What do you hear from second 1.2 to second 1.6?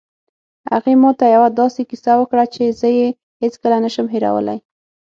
یوه